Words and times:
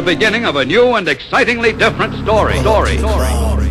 the 0.00 0.14
beginning 0.14 0.46
of 0.46 0.56
a 0.56 0.64
new 0.64 0.94
and 0.94 1.06
excitingly 1.08 1.74
different 1.74 2.14
story. 2.24 2.58
Story. 2.60 2.96
Story. 2.96 3.68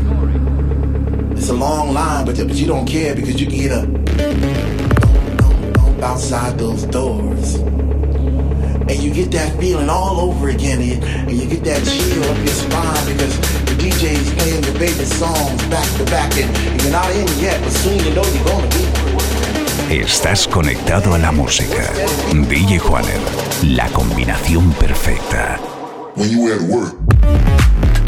It's 1.31 1.49
a 1.49 1.53
long 1.53 1.91
line, 1.91 2.25
but, 2.25 2.37
but 2.37 2.53
you 2.53 2.67
don't 2.67 2.85
care 2.85 3.15
because 3.15 3.41
you 3.41 3.47
can 3.47 3.57
get 3.57 3.71
up 3.71 3.89
outside 6.03 6.59
those 6.59 6.83
doors. 6.83 7.55
And 7.55 8.97
you 9.01 9.11
get 9.11 9.31
that 9.31 9.59
feeling 9.59 9.89
all 9.89 10.19
over 10.19 10.49
again, 10.49 10.81
and 11.01 11.31
you 11.31 11.47
get 11.47 11.63
that 11.63 11.81
chill 11.83 12.23
up 12.23 12.37
your 12.37 12.47
spine 12.47 13.05
because 13.11 13.35
the 13.65 13.75
DJ 13.81 14.13
is 14.13 14.31
playing 14.35 14.63
your 14.63 14.75
favorite 14.75 15.07
songs 15.07 15.63
back 15.65 15.87
to 15.97 16.05
back, 16.05 16.31
and 16.37 16.81
you're 16.81 16.91
not 16.91 17.09
in 17.11 17.27
yet, 17.39 17.59
but 17.63 17.71
soon 17.71 17.97
you 18.05 18.13
know 18.13 18.23
you're 18.23 18.45
gonna 18.45 18.67
be. 18.67 18.85
Estás 20.03 20.47
conectado 20.47 21.15
a 21.15 21.17
la 21.17 21.31
música. 21.31 21.91
DJ 22.47 22.77
Juanher, 22.77 23.19
la 23.63 23.87
combinación 23.87 24.71
perfecta. 24.73 25.59
When 26.19 26.29
you 26.29 26.41
were 26.41 26.53
at 26.53 26.61
work. 26.63 27.98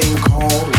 With 0.00 0.78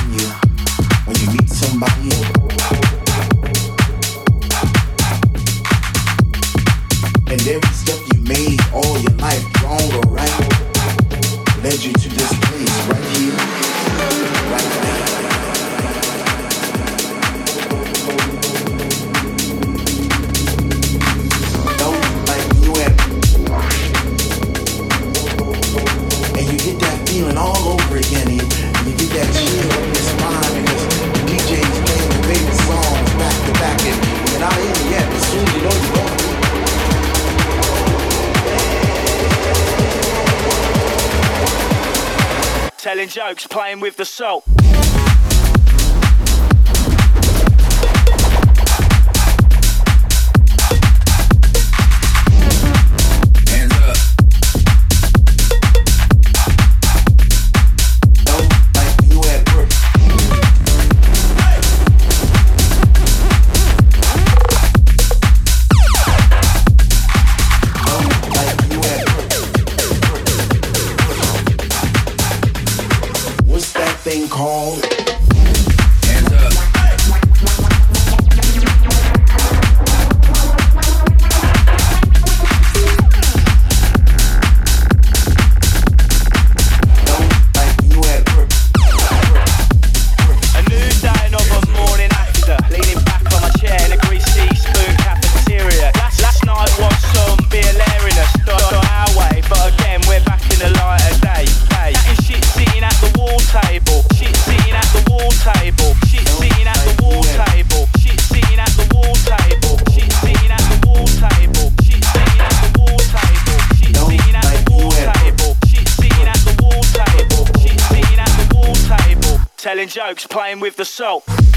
playing 120.28 120.60
with 120.60 120.76
the 120.76 120.86
salt. 120.86 121.49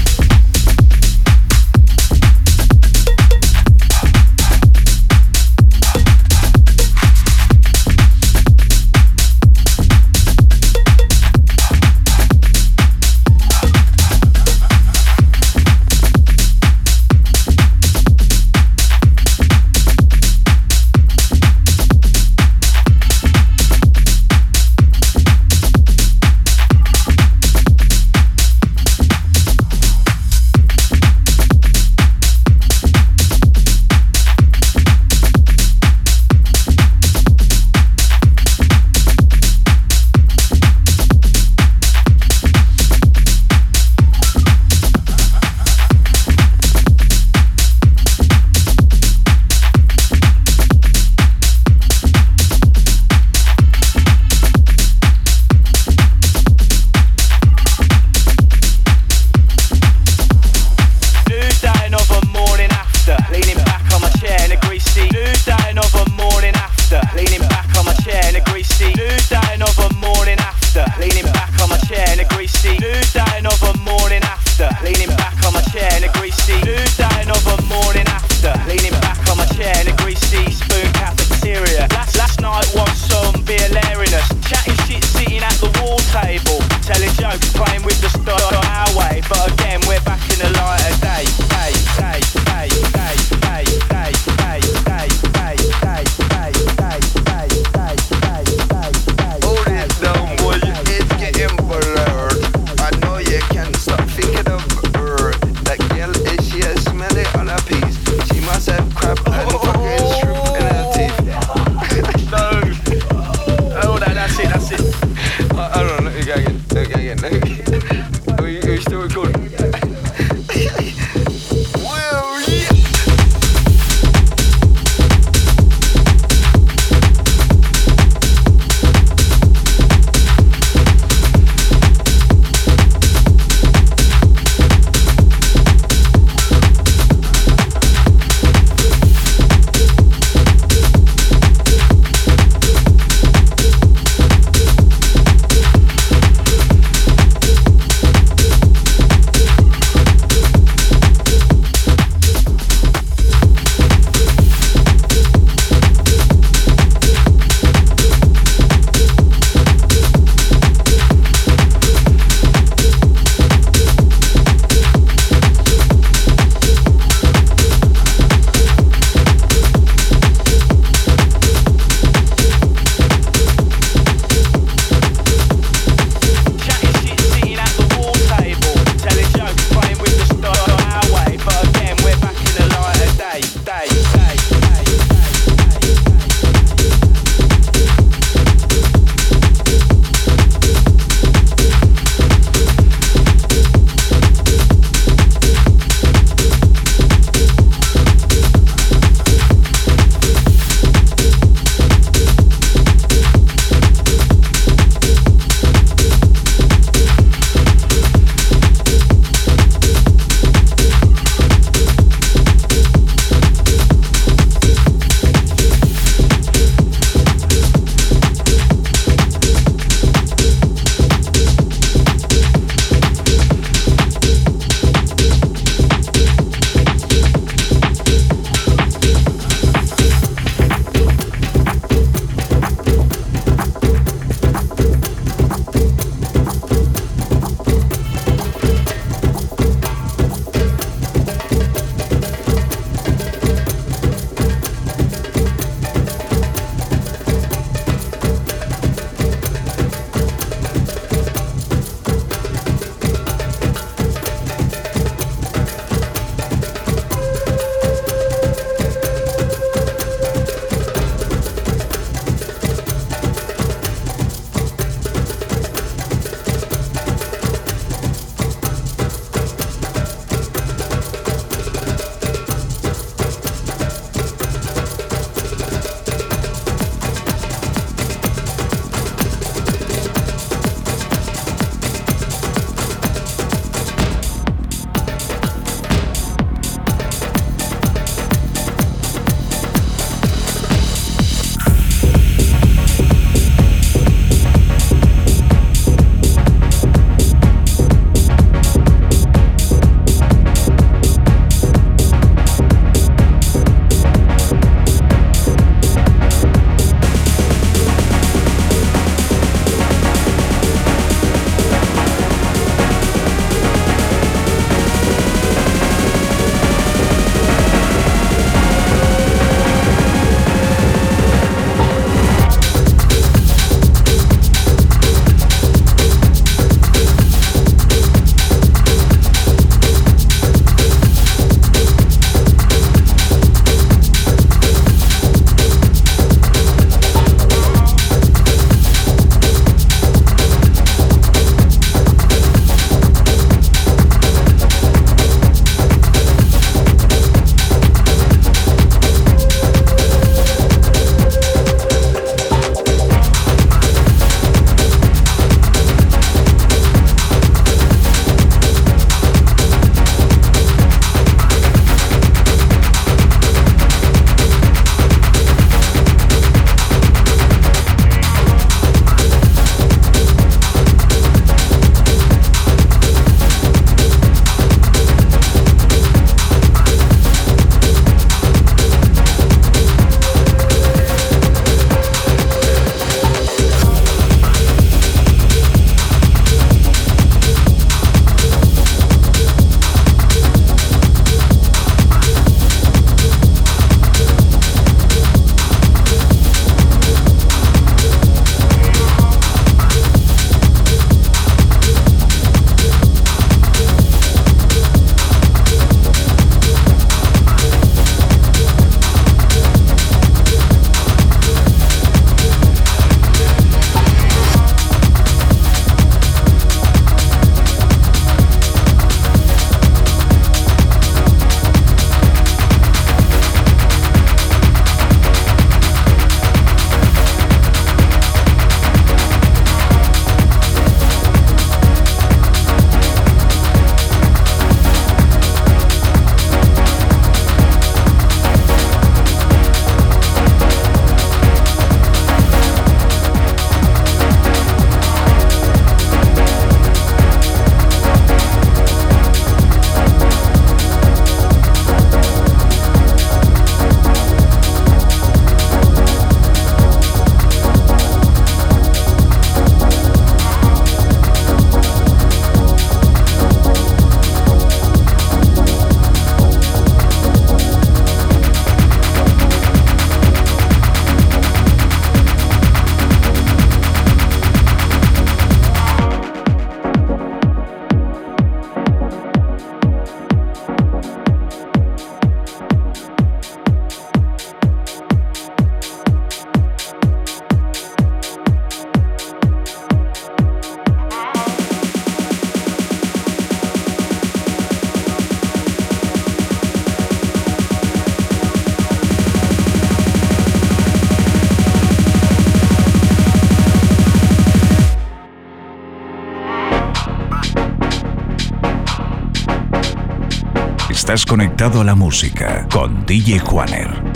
Estás 511.13 511.27
conectado 511.27 511.81
a 511.81 511.83
la 511.83 511.93
música 511.93 512.67
con 512.71 513.05
DJ 513.05 513.37
Juaner. 513.37 514.12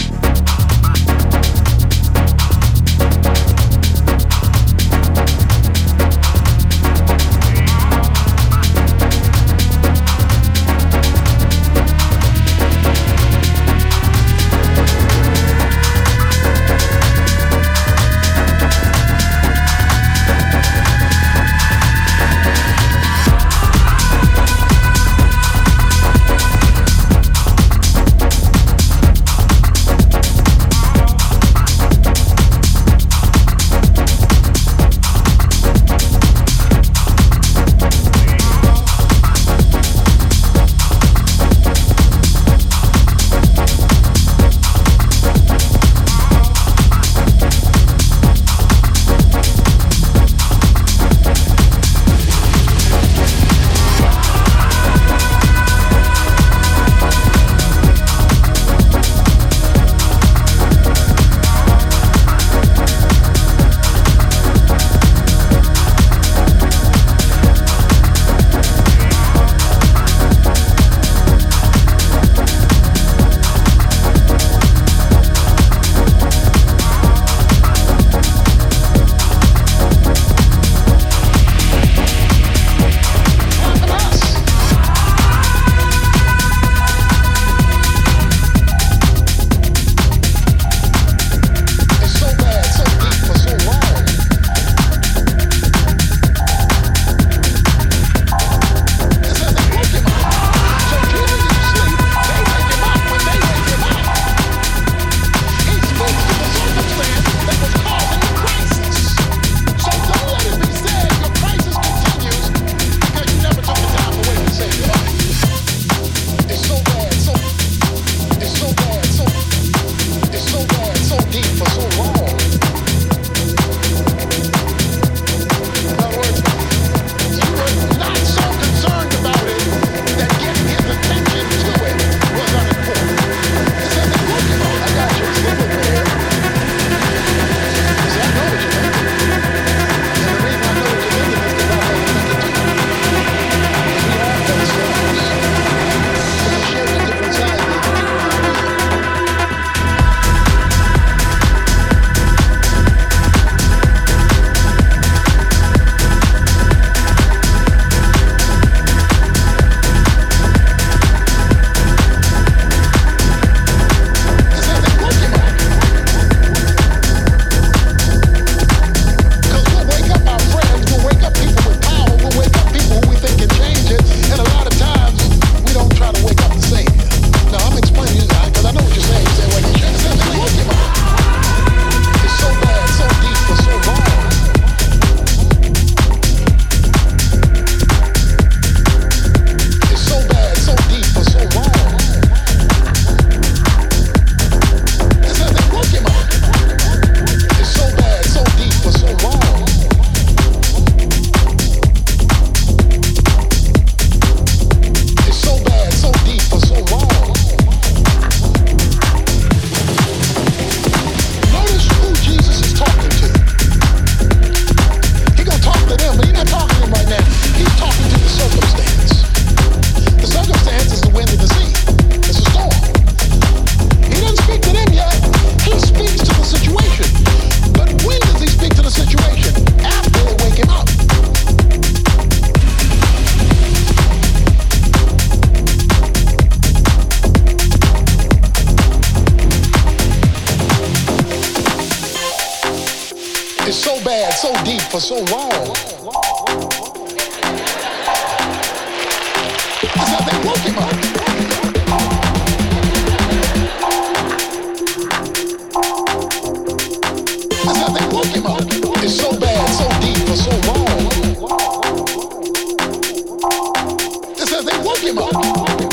So 264.57 264.65
bad, 264.65 264.85
so 264.85 265.01
deep, 265.01 265.15
for 265.15 265.86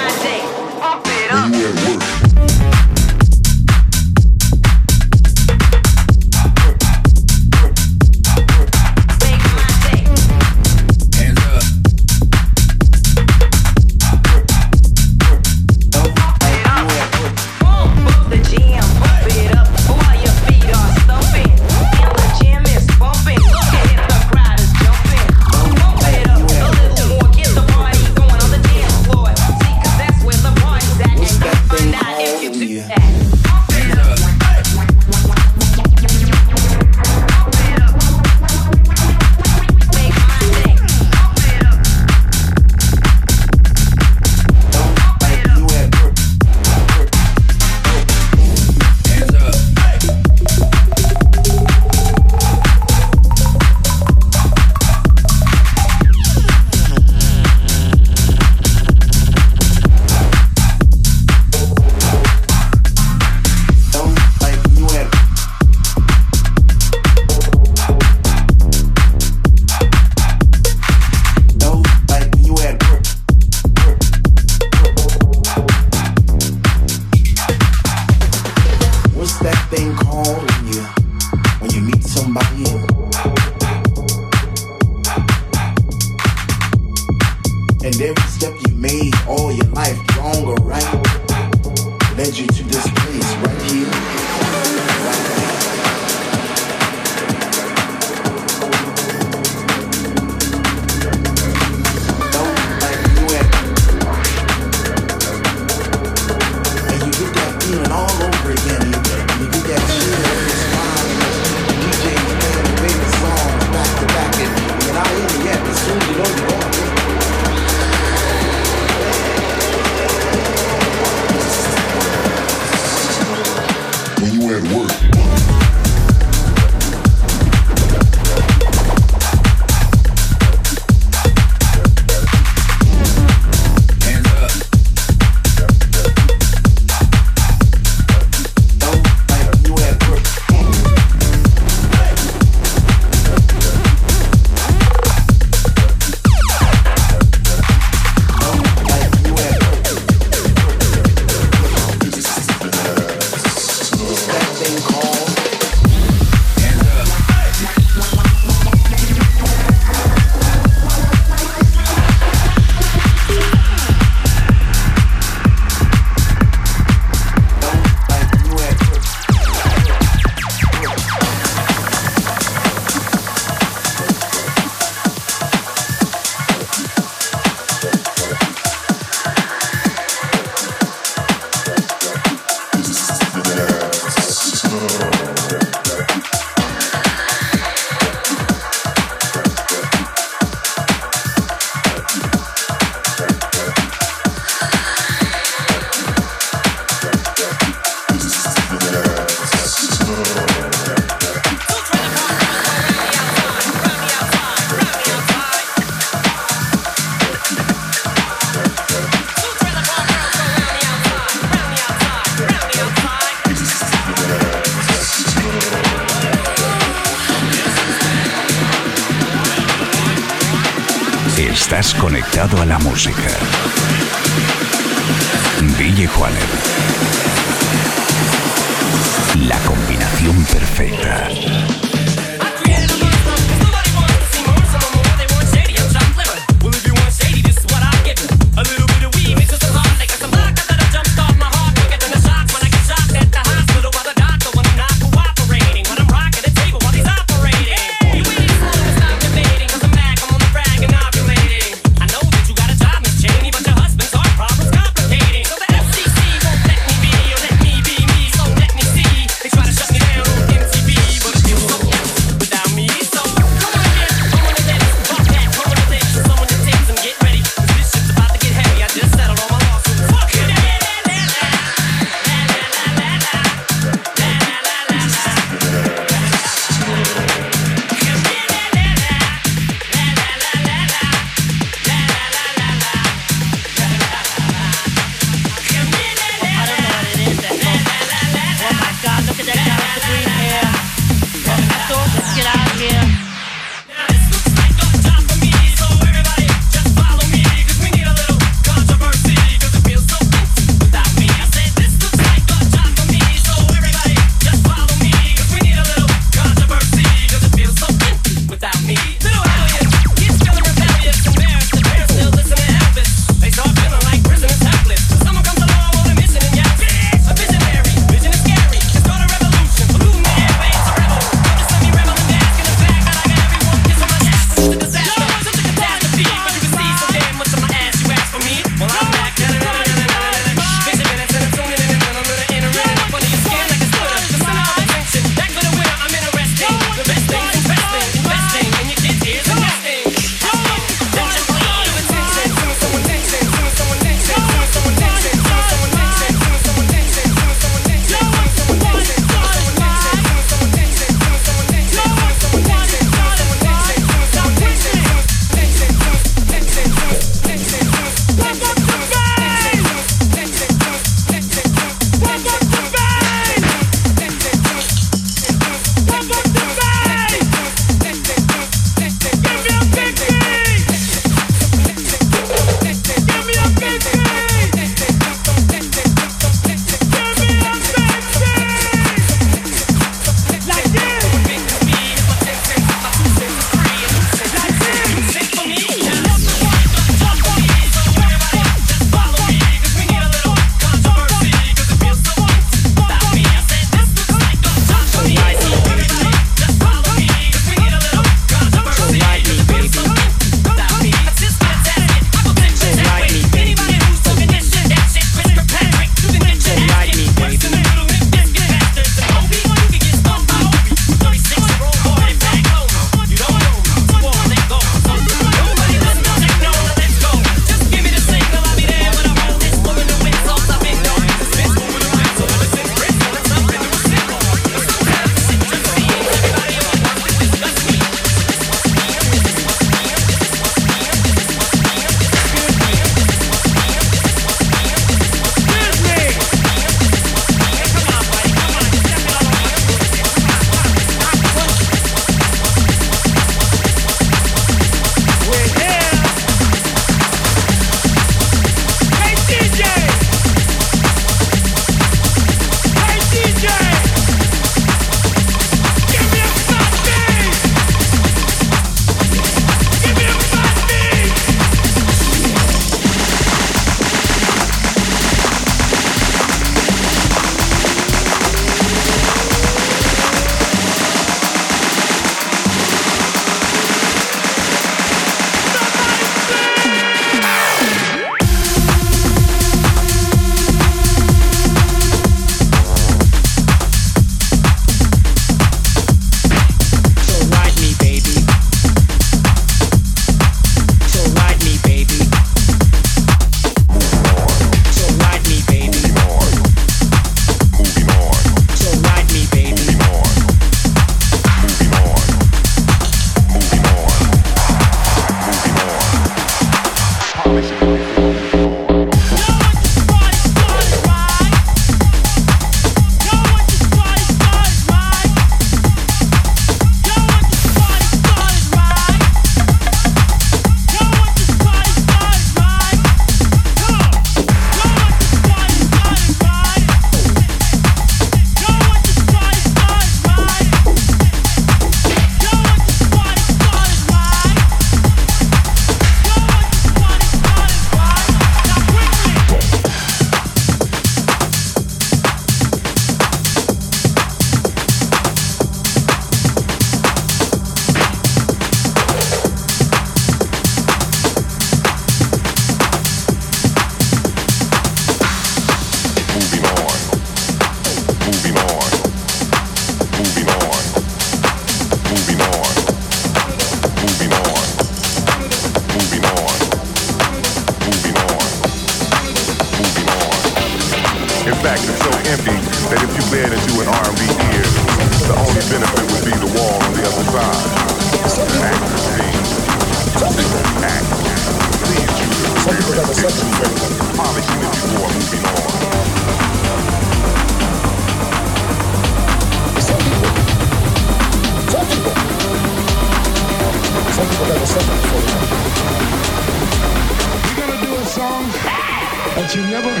you 599.55 599.63
never 599.63 600.00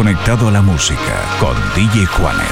Conectado 0.00 0.48
a 0.48 0.50
la 0.50 0.62
música 0.62 1.26
con 1.38 1.54
DJ 1.74 2.06
Juaner. 2.06 2.49